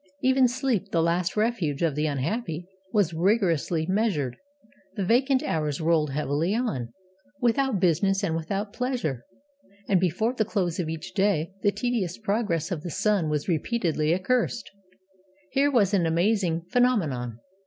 [0.23, 4.35] 'Even sleep, the last refuge of the unhappy, was rigorously measured;
[4.95, 6.91] the vacant hours rolled heavily on,
[7.39, 9.23] without business and without pleasure;
[9.87, 14.11] and, before the close of each day, the tedious progress of the sun was repeatedly
[14.11, 14.71] accursed.'
[15.51, 17.37] Here was an amazing phenomenon.